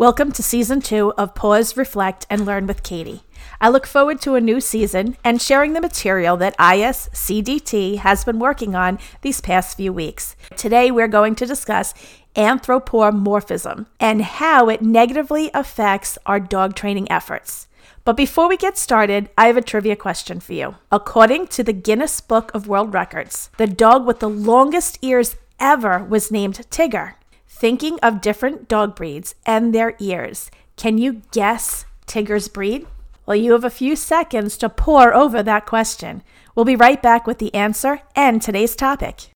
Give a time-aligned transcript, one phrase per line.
[0.00, 3.20] Welcome to season two of Pause, Reflect, and Learn with Katie.
[3.60, 8.38] I look forward to a new season and sharing the material that ISCDT has been
[8.38, 10.36] working on these past few weeks.
[10.56, 11.92] Today, we're going to discuss
[12.34, 17.68] anthropomorphism and how it negatively affects our dog training efforts.
[18.06, 20.76] But before we get started, I have a trivia question for you.
[20.90, 26.02] According to the Guinness Book of World Records, the dog with the longest ears ever
[26.02, 27.16] was named Tigger.
[27.60, 32.86] Thinking of different dog breeds and their ears, can you guess Tigger's breed?
[33.26, 36.22] Well, you have a few seconds to pore over that question.
[36.54, 39.28] We'll be right back with the answer and today's topic.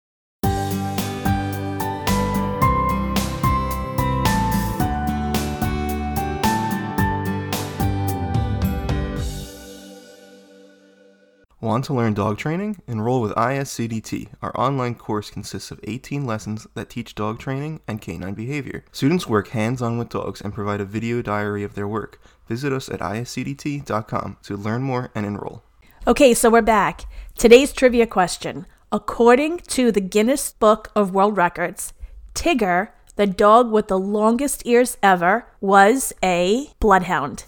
[11.65, 12.83] Want to learn dog training?
[12.87, 14.29] Enroll with ISCDT.
[14.43, 18.85] Our online course consists of 18 lessons that teach dog training and canine behavior.
[18.93, 22.21] Students work hands on with dogs and provide a video diary of their work.
[22.49, 25.63] Visit us at iscdt.com to learn more and enroll.
[26.07, 27.07] Okay, so we're back.
[27.35, 28.67] Today's trivia question.
[28.93, 31.95] According to the Guinness Book of World Records,
[32.35, 37.45] Tigger, the dog with the longest ears ever, was a bloodhound.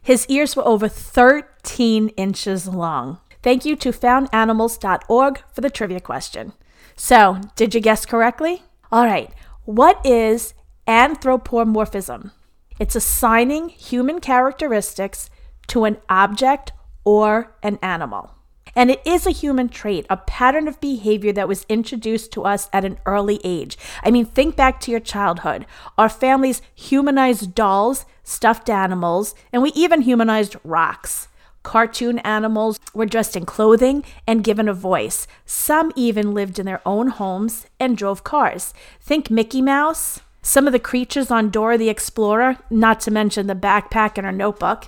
[0.00, 3.18] His ears were over 13 inches long.
[3.42, 6.52] Thank you to foundanimals.org for the trivia question.
[6.96, 8.62] So, did you guess correctly?
[8.90, 9.32] All right,
[9.64, 10.54] what is
[10.86, 12.32] anthropomorphism?
[12.78, 15.30] It's assigning human characteristics
[15.68, 16.72] to an object
[17.04, 18.34] or an animal.
[18.74, 22.68] And it is a human trait, a pattern of behavior that was introduced to us
[22.72, 23.76] at an early age.
[24.04, 25.66] I mean, think back to your childhood.
[25.96, 31.28] Our families humanized dolls, stuffed animals, and we even humanized rocks.
[31.68, 35.26] Cartoon animals were dressed in clothing and given a voice.
[35.44, 38.72] Some even lived in their own homes and drove cars.
[39.02, 43.54] Think Mickey Mouse, some of the creatures on Dora the Explorer, not to mention the
[43.54, 44.86] backpack and her notebook.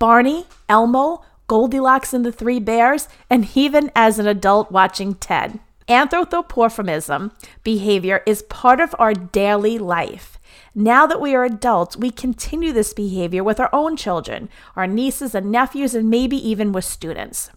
[0.00, 5.60] Barney, Elmo, Goldilocks and the Three Bears, and even as an adult watching Ted.
[5.88, 7.30] Anthropomorphism
[7.62, 10.31] behavior is part of our daily life.
[10.74, 15.34] Now that we are adults, we continue this behavior with our own children, our nieces
[15.34, 17.50] and nephews, and maybe even with students.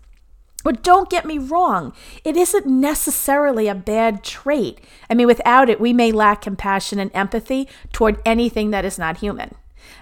[0.66, 1.94] But don't get me wrong,
[2.24, 4.82] it isn't necessarily a bad trait.
[5.10, 9.18] I mean, without it, we may lack compassion and empathy toward anything that is not
[9.18, 9.54] human.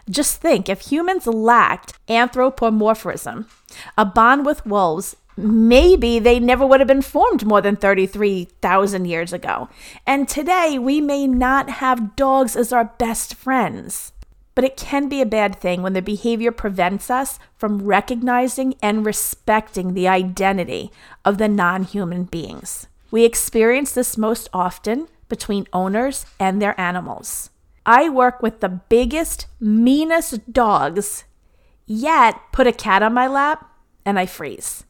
[0.09, 3.47] Just think if humans lacked anthropomorphism,
[3.97, 9.33] a bond with wolves, maybe they never would have been formed more than 33,000 years
[9.33, 9.69] ago.
[10.05, 14.11] And today, we may not have dogs as our best friends.
[14.55, 19.05] But it can be a bad thing when the behavior prevents us from recognizing and
[19.05, 20.91] respecting the identity
[21.25, 22.87] of the non human beings.
[23.09, 27.49] We experience this most often between owners and their animals.
[27.85, 31.23] I work with the biggest, meanest dogs,
[31.85, 33.69] yet put a cat on my lap
[34.05, 34.83] and I freeze.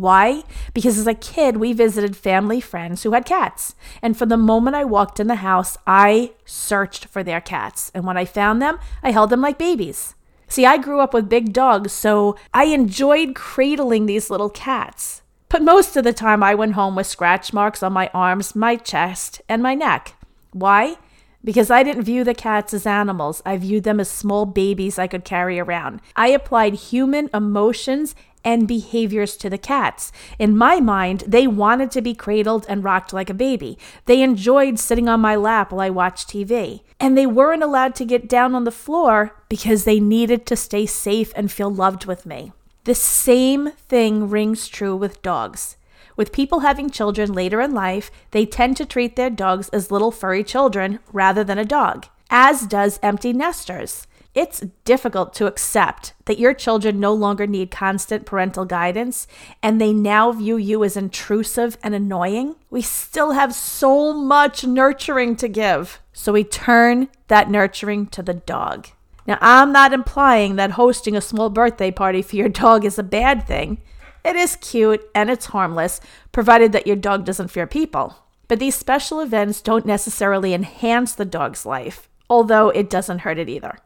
[0.00, 0.44] Why?
[0.72, 3.74] Because as a kid, we visited family friends who had cats.
[4.00, 7.90] And from the moment I walked in the house, I searched for their cats.
[7.94, 10.14] And when I found them, I held them like babies.
[10.48, 15.20] See, I grew up with big dogs, so I enjoyed cradling these little cats.
[15.50, 18.76] But most of the time, I went home with scratch marks on my arms, my
[18.76, 20.14] chest, and my neck.
[20.52, 20.96] Why?
[21.42, 23.42] Because I didn't view the cats as animals.
[23.46, 26.00] I viewed them as small babies I could carry around.
[26.14, 28.14] I applied human emotions
[28.44, 30.12] and behaviors to the cats.
[30.38, 33.78] In my mind, they wanted to be cradled and rocked like a baby.
[34.06, 36.82] They enjoyed sitting on my lap while I watched TV.
[36.98, 40.86] And they weren't allowed to get down on the floor because they needed to stay
[40.86, 42.52] safe and feel loved with me.
[42.84, 45.76] The same thing rings true with dogs.
[46.16, 50.10] With people having children later in life, they tend to treat their dogs as little
[50.10, 54.06] furry children rather than a dog, as does empty nesters.
[54.32, 59.26] It's difficult to accept that your children no longer need constant parental guidance
[59.60, 62.54] and they now view you as intrusive and annoying.
[62.70, 66.00] We still have so much nurturing to give.
[66.12, 68.88] So we turn that nurturing to the dog.
[69.26, 73.02] Now, I'm not implying that hosting a small birthday party for your dog is a
[73.02, 73.78] bad thing.
[74.24, 76.00] It is cute and it's harmless,
[76.30, 78.16] provided that your dog doesn't fear people.
[78.46, 83.48] But these special events don't necessarily enhance the dog's life, although it doesn't hurt it
[83.48, 83.78] either.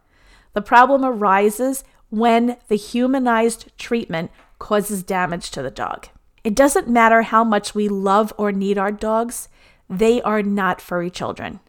[0.54, 6.08] The problem arises when the humanized treatment causes damage to the dog.
[6.42, 9.48] It doesn't matter how much we love or need our dogs,
[9.88, 11.60] they are not furry children.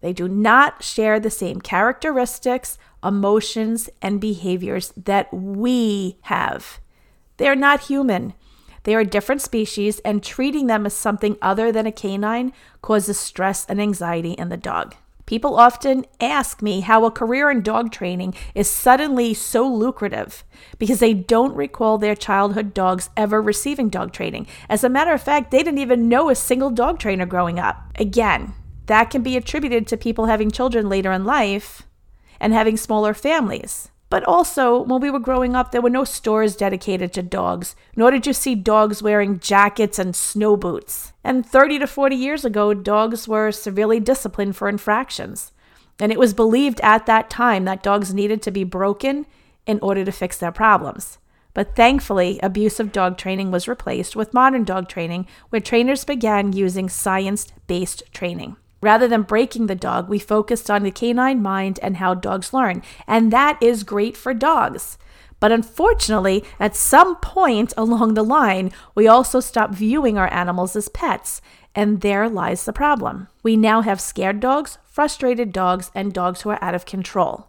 [0.00, 6.80] They do not share the same characteristics, emotions, and behaviors that we have.
[7.36, 8.34] They are not human.
[8.84, 13.18] They are a different species, and treating them as something other than a canine causes
[13.18, 14.94] stress and anxiety in the dog.
[15.26, 20.44] People often ask me how a career in dog training is suddenly so lucrative
[20.78, 24.46] because they don't recall their childhood dogs ever receiving dog training.
[24.68, 27.82] As a matter of fact, they didn't even know a single dog trainer growing up.
[27.98, 28.54] Again,
[28.86, 31.82] that can be attributed to people having children later in life
[32.38, 33.90] and having smaller families.
[34.14, 38.12] But also, when we were growing up, there were no stores dedicated to dogs, nor
[38.12, 41.12] did you see dogs wearing jackets and snow boots.
[41.24, 45.50] And 30 to 40 years ago, dogs were severely disciplined for infractions.
[45.98, 49.26] And it was believed at that time that dogs needed to be broken
[49.66, 51.18] in order to fix their problems.
[51.52, 56.88] But thankfully, abusive dog training was replaced with modern dog training, where trainers began using
[56.88, 58.58] science based training.
[58.84, 62.82] Rather than breaking the dog, we focused on the canine mind and how dogs learn.
[63.06, 64.98] And that is great for dogs.
[65.40, 70.90] But unfortunately, at some point along the line, we also stopped viewing our animals as
[70.90, 71.40] pets.
[71.74, 73.28] And there lies the problem.
[73.42, 77.48] We now have scared dogs, frustrated dogs, and dogs who are out of control.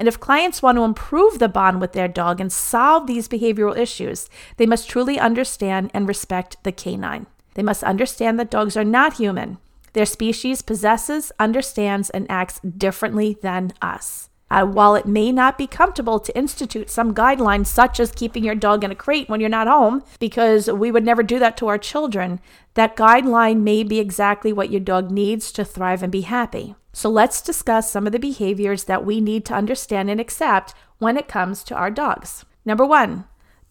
[0.00, 3.78] And if clients want to improve the bond with their dog and solve these behavioral
[3.78, 7.26] issues, they must truly understand and respect the canine.
[7.54, 9.58] They must understand that dogs are not human.
[9.92, 14.28] Their species possesses, understands, and acts differently than us.
[14.50, 18.54] Uh, while it may not be comfortable to institute some guidelines, such as keeping your
[18.54, 21.68] dog in a crate when you're not home, because we would never do that to
[21.68, 22.38] our children,
[22.74, 26.74] that guideline may be exactly what your dog needs to thrive and be happy.
[26.92, 31.16] So let's discuss some of the behaviors that we need to understand and accept when
[31.16, 32.44] it comes to our dogs.
[32.66, 33.24] Number one,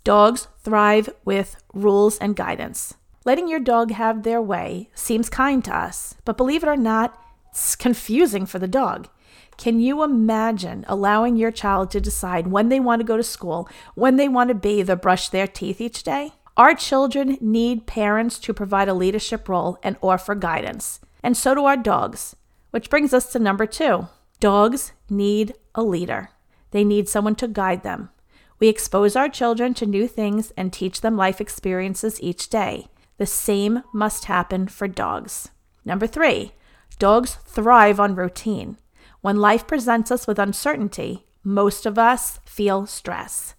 [0.04, 2.96] dogs thrive with rules and guidance.
[3.24, 7.24] Letting your dog have their way seems kind to us, but believe it or not,
[7.52, 9.10] it's confusing for the dog.
[9.58, 13.70] Can you imagine allowing your child to decide when they want to go to school,
[13.94, 16.32] when they want to bathe or brush their teeth each day?
[16.58, 21.66] Our children need parents to provide a leadership role and offer guidance, and so do
[21.66, 22.36] our dogs.
[22.72, 24.08] Which brings us to number two
[24.40, 26.30] dogs need a leader,
[26.72, 28.10] they need someone to guide them.
[28.58, 32.88] We expose our children to new things and teach them life experiences each day.
[33.22, 35.52] The same must happen for dogs.
[35.86, 36.54] Number three,
[36.98, 38.78] dogs thrive on routine.
[39.22, 43.54] When life presents us with uncertainty, most of us feel stress.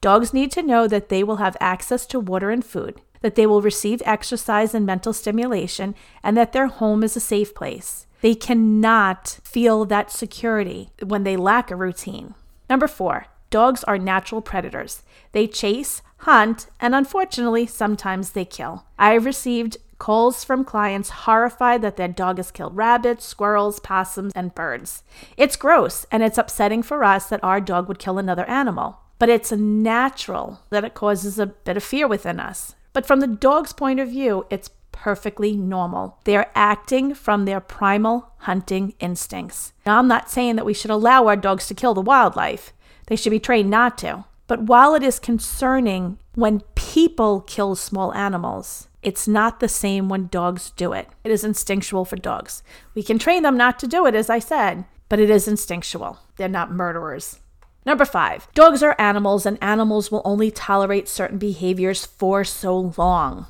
[0.00, 3.44] Dogs need to know that they will have access to water and food, that they
[3.44, 8.06] will receive exercise and mental stimulation, and that their home is a safe place.
[8.20, 12.36] They cannot feel that security when they lack a routine.
[12.70, 15.02] Number four, dogs are natural predators.
[15.32, 18.84] They chase, hunt, and unfortunately, sometimes they kill.
[18.98, 24.54] I've received calls from clients horrified that their dog has killed rabbits, squirrels, possums, and
[24.54, 25.02] birds.
[25.36, 29.00] It's gross and it's upsetting for us that our dog would kill another animal.
[29.18, 32.76] But it's natural that it causes a bit of fear within us.
[32.92, 36.18] But from the dog's point of view, it's perfectly normal.
[36.24, 39.72] They are acting from their primal hunting instincts.
[39.84, 42.72] Now, I'm not saying that we should allow our dogs to kill the wildlife,
[43.06, 44.24] they should be trained not to.
[44.48, 50.26] But while it is concerning when people kill small animals, it's not the same when
[50.26, 51.08] dogs do it.
[51.22, 52.64] It is instinctual for dogs.
[52.94, 56.18] We can train them not to do it, as I said, but it is instinctual.
[56.36, 57.38] They're not murderers.
[57.86, 63.46] Number five, dogs are animals, and animals will only tolerate certain behaviors for so long.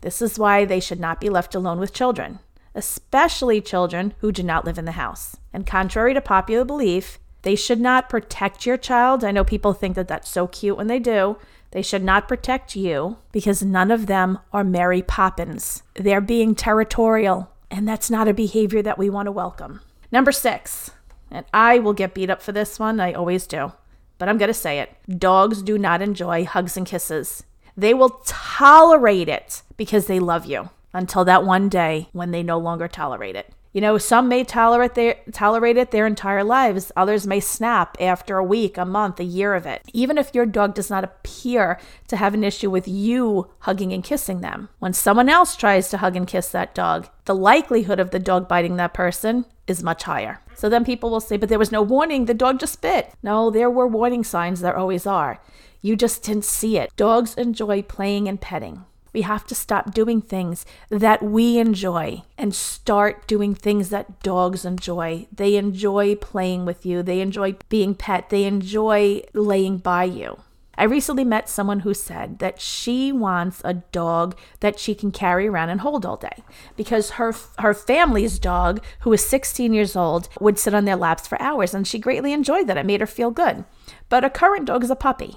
[0.00, 2.40] This is why they should not be left alone with children,
[2.74, 5.36] especially children who do not live in the house.
[5.52, 9.24] And contrary to popular belief, they should not protect your child.
[9.24, 11.36] I know people think that that's so cute when they do.
[11.72, 15.82] They should not protect you because none of them are Mary Poppins.
[15.94, 19.80] They're being territorial, and that's not a behavior that we want to welcome.
[20.10, 20.90] Number six,
[21.30, 23.72] and I will get beat up for this one, I always do,
[24.18, 27.44] but I'm going to say it dogs do not enjoy hugs and kisses.
[27.76, 32.58] They will tolerate it because they love you until that one day when they no
[32.58, 33.54] longer tolerate it.
[33.72, 36.90] You know, some may tolerate their, tolerate it their entire lives.
[36.96, 39.82] Others may snap after a week, a month, a year of it.
[39.92, 44.02] Even if your dog does not appear to have an issue with you hugging and
[44.02, 44.70] kissing them.
[44.80, 48.48] When someone else tries to hug and kiss that dog, the likelihood of the dog
[48.48, 50.40] biting that person is much higher.
[50.56, 53.12] So then people will say, but there was no warning, the dog just bit.
[53.22, 55.40] No, there were warning signs, there always are.
[55.80, 56.90] You just didn't see it.
[56.96, 58.84] Dogs enjoy playing and petting.
[59.12, 64.64] We have to stop doing things that we enjoy and start doing things that dogs
[64.64, 65.26] enjoy.
[65.32, 70.40] They enjoy playing with you, they enjoy being pet, they enjoy laying by you.
[70.80, 75.46] I recently met someone who said that she wants a dog that she can carry
[75.46, 76.42] around and hold all day
[76.74, 81.28] because her her family's dog, who was 16 years old, would sit on their laps
[81.28, 82.78] for hours and she greatly enjoyed that.
[82.78, 83.66] It made her feel good.
[84.08, 85.36] But a current dog is a puppy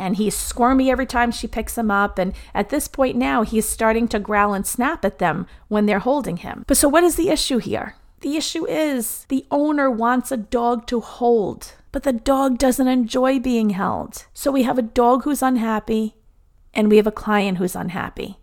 [0.00, 2.18] and he's squirmy every time she picks him up.
[2.18, 6.00] And at this point now, he's starting to growl and snap at them when they're
[6.00, 6.64] holding him.
[6.66, 7.96] But so, what is the issue here?
[8.20, 13.38] The issue is the owner wants a dog to hold, but the dog doesn't enjoy
[13.38, 14.26] being held.
[14.34, 16.16] So we have a dog who's unhappy
[16.74, 18.38] and we have a client who's unhappy.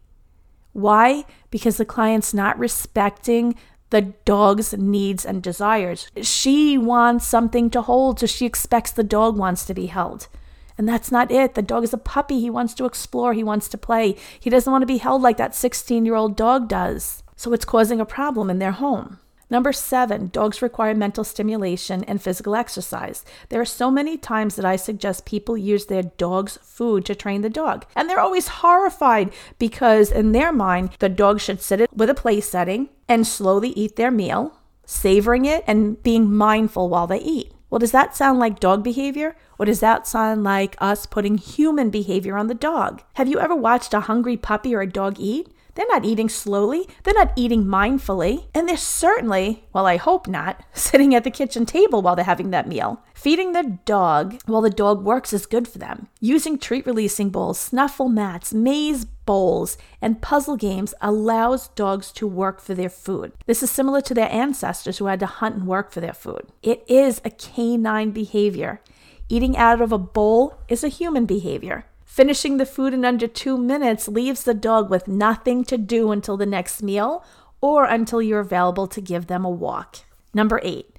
[0.73, 1.25] Why?
[1.51, 3.55] Because the client's not respecting
[3.89, 6.11] the dog's needs and desires.
[6.21, 10.27] She wants something to hold, so she expects the dog wants to be held.
[10.77, 11.55] And that's not it.
[11.55, 12.39] The dog is a puppy.
[12.39, 14.15] He wants to explore, he wants to play.
[14.39, 17.23] He doesn't want to be held like that 16 year old dog does.
[17.35, 19.19] So it's causing a problem in their home.
[19.49, 23.23] Number seven, dogs require mental stimulation and physical exercise.
[23.47, 27.41] There are so many times that I suggest people use their dog's food to train
[27.41, 27.85] the dog.
[27.95, 32.41] And they're always horrified because, in their mind, the dog should sit with a play
[32.41, 37.53] setting and slowly eat their meal, savoring it and being mindful while they eat.
[37.69, 39.35] Well, does that sound like dog behavior?
[39.59, 43.03] Or does that sound like us putting human behavior on the dog?
[43.13, 45.53] Have you ever watched a hungry puppy or a dog eat?
[45.77, 46.87] They're not eating slowly.
[47.03, 48.47] They're not eating mindfully.
[48.55, 52.49] And they're certainly, well, I hope not, sitting at the kitchen table while they're having
[52.49, 53.03] that meal.
[53.13, 56.07] Feeding the dog while the dog works is good for them.
[56.19, 62.59] Using treat releasing bowls, snuffle mats, maze bowls, and puzzle games allows dogs to work
[62.59, 63.33] for their food.
[63.45, 66.47] This is similar to their ancestors who had to hunt and work for their food.
[66.63, 68.81] It is a canine behavior.
[69.29, 71.85] Eating out of a bowl is a human behavior.
[72.05, 76.37] Finishing the food in under two minutes leaves the dog with nothing to do until
[76.37, 77.23] the next meal
[77.61, 79.97] or until you're available to give them a walk.
[80.33, 80.95] Number eight,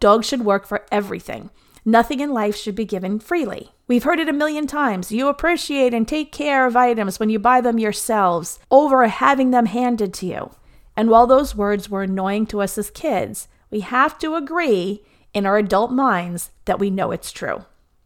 [0.00, 1.50] dogs should work for everything.
[1.84, 3.72] Nothing in life should be given freely.
[3.88, 5.10] We've heard it a million times.
[5.10, 9.66] You appreciate and take care of items when you buy them yourselves over having them
[9.66, 10.50] handed to you.
[10.96, 15.02] And while those words were annoying to us as kids, we have to agree
[15.34, 17.64] in our adult minds that we know it's true.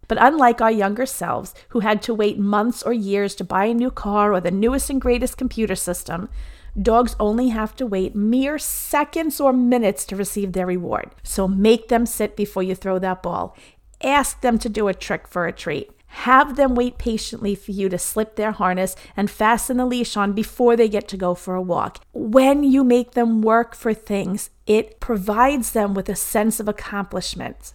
[0.09, 3.75] But unlike our younger selves, who had to wait months or years to buy a
[3.75, 6.29] new car or the newest and greatest computer system,
[6.81, 11.15] dogs only have to wait mere seconds or minutes to receive their reward.
[11.23, 13.57] So make them sit before you throw that ball.
[14.03, 15.91] Ask them to do a trick for a treat.
[16.09, 20.33] Have them wait patiently for you to slip their harness and fasten the leash on
[20.33, 22.03] before they get to go for a walk.
[22.13, 27.75] When you make them work for things, it provides them with a sense of accomplishment.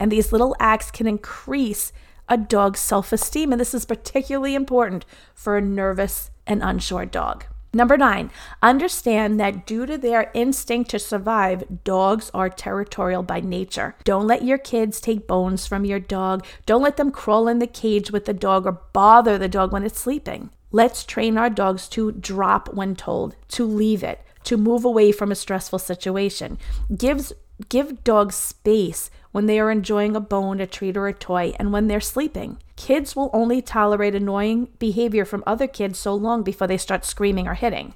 [0.00, 1.92] And these little acts can increase
[2.28, 3.52] a dog's self esteem.
[3.52, 7.44] And this is particularly important for a nervous and unsure dog.
[7.72, 8.30] Number nine,
[8.62, 13.96] understand that due to their instinct to survive, dogs are territorial by nature.
[14.04, 16.44] Don't let your kids take bones from your dog.
[16.64, 19.84] Don't let them crawl in the cage with the dog or bother the dog when
[19.84, 20.50] it's sleeping.
[20.72, 25.30] Let's train our dogs to drop when told, to leave it, to move away from
[25.30, 26.58] a stressful situation.
[26.96, 27.32] Gives
[27.68, 31.72] give dogs space when they are enjoying a bone, a treat, or a toy, and
[31.72, 32.58] when they're sleeping.
[32.76, 37.46] Kids will only tolerate annoying behavior from other kids so long before they start screaming
[37.46, 37.94] or hitting.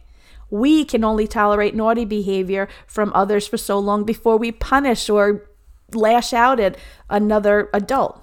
[0.51, 5.49] We can only tolerate naughty behavior from others for so long before we punish or
[5.95, 6.77] lash out at
[7.09, 8.23] another adult.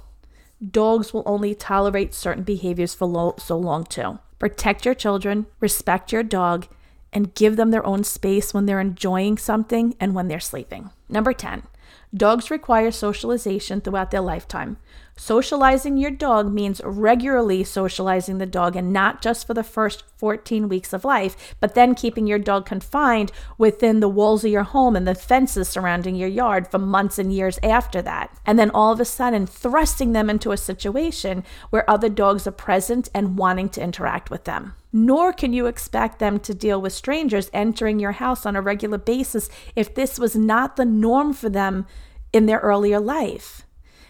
[0.72, 4.20] Dogs will only tolerate certain behaviors for lo- so long too.
[4.40, 6.68] Protect your children, respect your dog,
[7.14, 10.92] and give them their own space when they're enjoying something and when they're sleeping.
[11.10, 11.64] Number 10,
[12.16, 14.78] Dogs require socialization throughout their lifetime.
[15.18, 20.70] Socializing your dog means regularly socializing the dog and not just for the first 14
[20.70, 24.96] weeks of life, but then keeping your dog confined within the walls of your home
[24.96, 28.32] and the fences surrounding your yard for months and years after that.
[28.46, 32.52] And then all of a sudden, thrusting them into a situation where other dogs are
[32.52, 34.76] present and wanting to interact with them.
[35.00, 38.98] Nor can you expect them to deal with strangers entering your house on a regular
[38.98, 41.86] basis if this was not the norm for them
[42.34, 43.67] in their earlier life.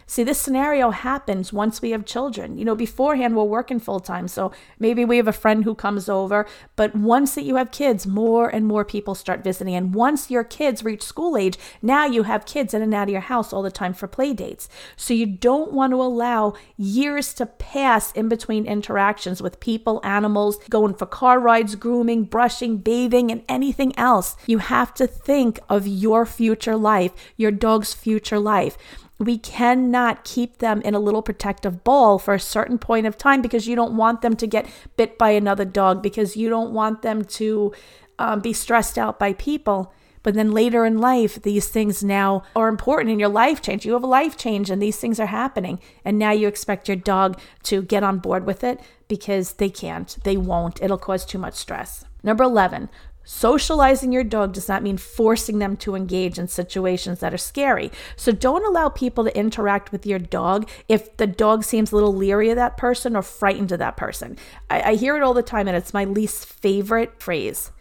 [0.10, 2.58] See, this scenario happens once we have children.
[2.58, 4.30] You know, beforehand, we're working full time.
[4.30, 6.48] So maybe we have a friend who comes over.
[6.78, 9.76] But once that you have kids, more and more people start visiting.
[9.76, 13.12] And once your kids reach school age, now you have kids in and out of
[13.12, 14.70] your house all the time for play dates.
[14.96, 20.58] So you don't want to allow years to pass in between interactions with people, animals,
[20.70, 24.38] going for car rides, grooming, brushing, bathing, and anything else.
[24.46, 28.78] You have to think of your future life, your dog's future life
[29.20, 33.42] we cannot keep them in a little protective ball for a certain point of time
[33.42, 37.02] because you don't want them to get bit by another dog because you don't want
[37.02, 37.74] them to
[38.20, 39.92] um, be stressed out by people.
[40.24, 43.86] But then later in life, these things now are important in your life change.
[43.86, 45.80] You have a life change and these things are happening.
[46.04, 50.18] And now you expect your dog to get on board with it because they can't,
[50.24, 50.82] they won't.
[50.82, 52.04] It'll cause too much stress.
[52.24, 52.90] Number 11,
[53.30, 57.92] Socializing your dog does not mean forcing them to engage in situations that are scary.
[58.16, 62.16] So don't allow people to interact with your dog if the dog seems a little
[62.16, 64.38] leery of that person or frightened of that person.
[64.70, 67.72] I, I hear it all the time, and it's my least favorite phrase.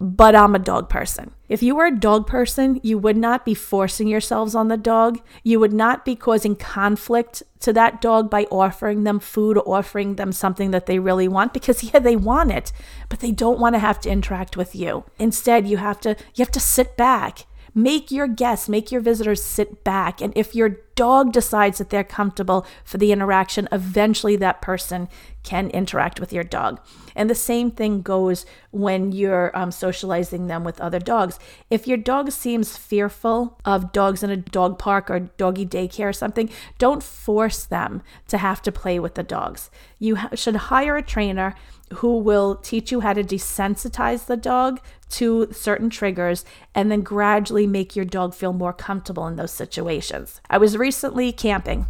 [0.00, 1.32] But I'm a dog person.
[1.48, 5.20] If you were a dog person, you would not be forcing yourselves on the dog.
[5.42, 10.14] You would not be causing conflict to that dog by offering them food or offering
[10.14, 12.70] them something that they really want because yeah, they want it,
[13.08, 15.04] but they don't want to have to interact with you.
[15.18, 17.46] Instead, you have to you have to sit back
[17.78, 20.20] Make your guests, make your visitors sit back.
[20.20, 25.08] And if your dog decides that they're comfortable for the interaction, eventually that person
[25.44, 26.80] can interact with your dog.
[27.14, 31.38] And the same thing goes when you're um, socializing them with other dogs.
[31.70, 36.12] If your dog seems fearful of dogs in a dog park or doggy daycare or
[36.12, 39.70] something, don't force them to have to play with the dogs.
[40.00, 41.54] You ha- should hire a trainer
[41.94, 47.66] who will teach you how to desensitize the dog to certain triggers and then gradually
[47.66, 50.40] make your dog feel more comfortable in those situations.
[50.48, 51.86] I was recently camping.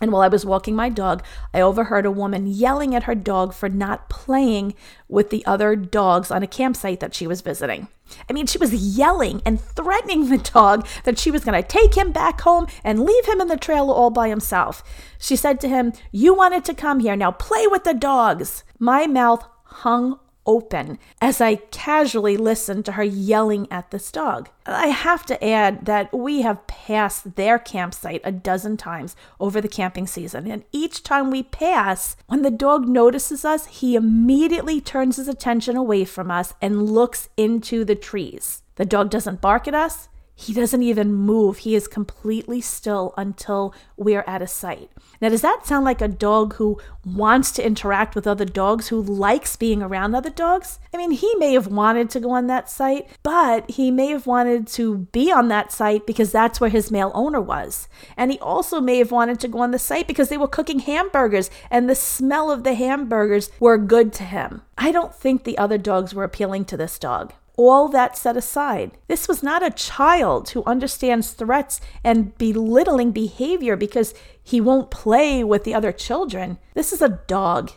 [0.00, 3.54] And while I was walking my dog, I overheard a woman yelling at her dog
[3.54, 4.74] for not playing
[5.08, 7.86] with the other dogs on a campsite that she was visiting.
[8.28, 11.94] I mean, she was yelling and threatening the dog that she was going to take
[11.96, 14.82] him back home and leave him in the trailer all by himself.
[15.18, 18.64] She said to him, You wanted to come here, now play with the dogs.
[18.78, 24.48] My mouth hung open as I casually listened to her yelling at this dog.
[24.66, 29.68] I have to add that we have passed their campsite a dozen times over the
[29.68, 35.16] camping season, and each time we pass, when the dog notices us, he immediately turns
[35.16, 38.62] his attention away from us and looks into the trees.
[38.76, 41.58] The dog doesn't bark at us, he doesn't even move.
[41.58, 44.90] He is completely still until we're at a sight.
[45.20, 49.00] Now, does that sound like a dog who wants to interact with other dogs, who
[49.00, 50.80] likes being around other dogs?
[50.92, 54.26] I mean, he may have wanted to go on that site, but he may have
[54.26, 57.88] wanted to be on that site because that's where his male owner was.
[58.16, 60.80] And he also may have wanted to go on the site because they were cooking
[60.80, 64.62] hamburgers and the smell of the hamburgers were good to him.
[64.76, 68.92] I don't think the other dogs were appealing to this dog all that set aside.
[69.08, 75.44] This was not a child who understands threats and belittling behavior because he won't play
[75.44, 76.58] with the other children.
[76.74, 77.70] This is a dog,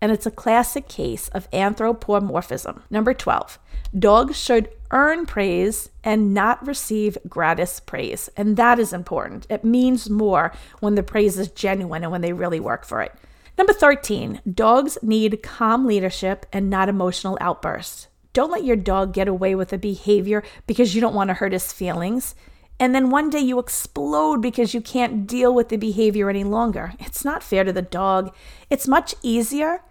[0.00, 2.82] and it's a classic case of anthropomorphism.
[2.90, 3.58] Number 12.
[3.98, 8.28] Dogs should earn praise and not receive gratis praise.
[8.36, 9.46] And that is important.
[9.50, 13.12] It means more when the praise is genuine and when they really work for it.
[13.56, 18.08] Number 13, dogs need calm leadership and not emotional outbursts.
[18.34, 21.52] Don't let your dog get away with a behavior because you don't want to hurt
[21.52, 22.34] his feelings.
[22.80, 26.94] And then one day you explode because you can't deal with the behavior any longer.
[26.98, 28.34] It's not fair to the dog.
[28.68, 29.82] It's much easier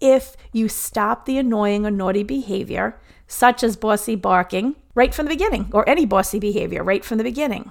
[0.00, 5.34] if you stop the annoying or naughty behavior, such as bossy barking, right from the
[5.34, 7.70] beginning, or any bossy behavior right from the beginning.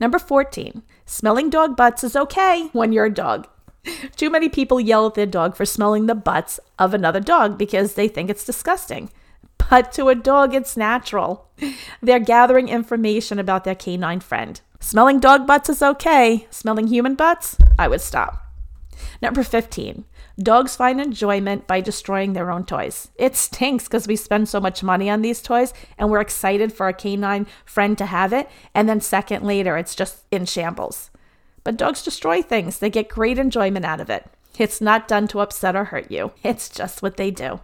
[0.00, 3.46] Number 14, smelling dog butts is okay when you're a dog.
[4.16, 7.94] Too many people yell at their dog for smelling the butts of another dog because
[7.94, 9.10] they think it's disgusting
[9.70, 11.48] but to a dog, it's natural.
[12.00, 14.60] They're gathering information about their canine friend.
[14.80, 16.46] Smelling dog butts is okay.
[16.50, 18.42] Smelling human butts, I would stop.
[19.20, 20.04] Number 15.
[20.38, 23.10] Dogs find enjoyment by destroying their own toys.
[23.16, 26.88] It stinks because we spend so much money on these toys and we're excited for
[26.88, 31.10] a canine friend to have it, and then second later it's just in shambles.
[31.64, 34.26] But dogs destroy things, they get great enjoyment out of it.
[34.58, 37.60] It's not done to upset or hurt you, it's just what they do.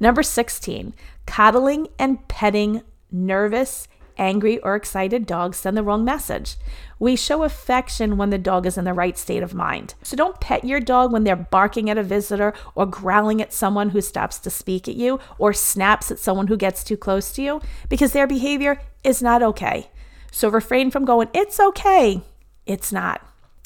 [0.00, 0.94] Number 16,
[1.28, 2.80] coddling and petting
[3.12, 3.86] nervous,
[4.16, 6.56] angry, or excited dogs send the wrong message.
[6.98, 9.94] We show affection when the dog is in the right state of mind.
[10.02, 13.90] So don't pet your dog when they're barking at a visitor or growling at someone
[13.90, 17.42] who stops to speak at you or snaps at someone who gets too close to
[17.42, 17.60] you
[17.90, 19.90] because their behavior is not okay.
[20.32, 22.22] So refrain from going, it's okay.
[22.64, 23.20] It's not.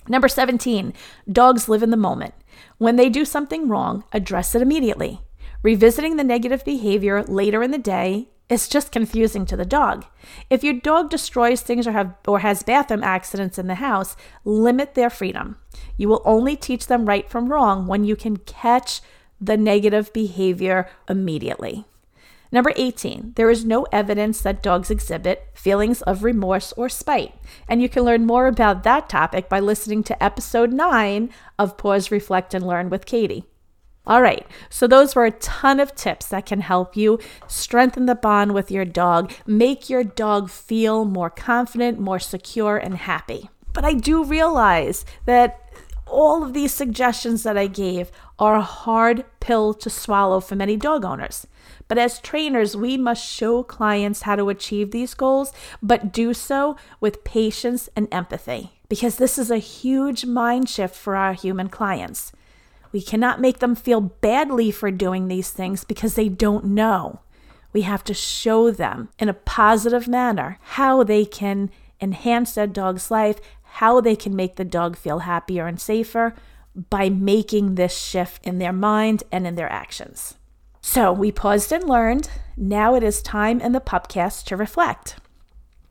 [0.08, 0.92] Number 17,
[1.30, 2.34] dogs live in the moment.
[2.78, 5.20] When they do something wrong, address it immediately.
[5.62, 10.04] Revisiting the negative behavior later in the day is just confusing to the dog.
[10.50, 14.94] If your dog destroys things or have or has bathroom accidents in the house, limit
[14.94, 15.56] their freedom.
[15.96, 19.00] You will only teach them right from wrong when you can catch
[19.40, 21.84] the negative behavior immediately.
[22.50, 27.34] Number 18, there is no evidence that dogs exhibit feelings of remorse or spite.
[27.66, 32.10] And you can learn more about that topic by listening to episode 9 of Pause,
[32.10, 33.46] Reflect, and Learn with Katie.
[34.04, 38.16] All right, so those were a ton of tips that can help you strengthen the
[38.16, 43.48] bond with your dog, make your dog feel more confident, more secure, and happy.
[43.72, 45.60] But I do realize that
[46.06, 48.10] all of these suggestions that I gave
[48.40, 51.46] are a hard pill to swallow for many dog owners.
[51.86, 56.76] But as trainers, we must show clients how to achieve these goals, but do so
[57.00, 62.32] with patience and empathy, because this is a huge mind shift for our human clients.
[62.92, 67.20] We cannot make them feel badly for doing these things because they don't know.
[67.72, 73.10] We have to show them in a positive manner how they can enhance their dog's
[73.10, 76.34] life, how they can make the dog feel happier and safer
[76.90, 80.34] by making this shift in their mind and in their actions.
[80.82, 82.28] So we paused and learned.
[82.56, 85.16] Now it is time in the pupcast to reflect.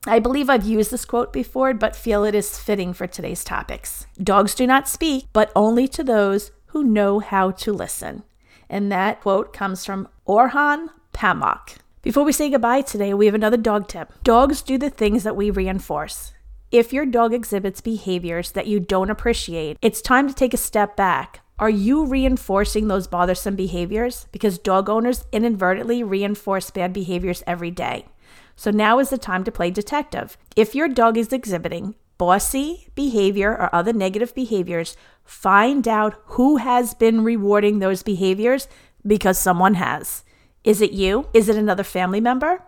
[0.05, 4.07] I believe I've used this quote before, but feel it is fitting for today's topics.
[4.21, 8.23] Dogs do not speak, but only to those who know how to listen.
[8.69, 11.77] And that quote comes from Orhan Pamuk.
[12.01, 14.11] Before we say goodbye today, we have another dog tip.
[14.23, 16.33] Dogs do the things that we reinforce.
[16.71, 20.95] If your dog exhibits behaviors that you don't appreciate, it's time to take a step
[20.95, 21.41] back.
[21.59, 24.25] Are you reinforcing those bothersome behaviors?
[24.31, 28.05] Because dog owners inadvertently reinforce bad behaviors every day.
[28.55, 30.37] So now is the time to play detective.
[30.55, 36.93] If your dog is exhibiting bossy behavior or other negative behaviors, find out who has
[36.93, 38.67] been rewarding those behaviors
[39.07, 40.23] because someone has.
[40.63, 41.27] Is it you?
[41.33, 42.61] Is it another family member?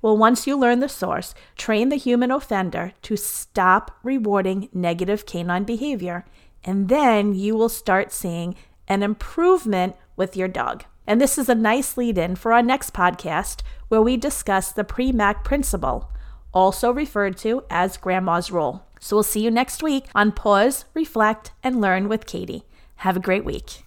[0.00, 5.64] Well, once you learn the source, train the human offender to stop rewarding negative canine
[5.64, 6.24] behavior,
[6.64, 8.56] and then you will start seeing
[8.88, 10.84] an improvement with your dog.
[11.06, 14.82] And this is a nice lead in for our next podcast where we discuss the
[14.82, 16.10] Premack principle,
[16.54, 18.83] also referred to as Grandma's Rule.
[19.04, 22.62] So we'll see you next week on Pause, Reflect, and Learn with Katie.
[22.96, 23.83] Have a great week.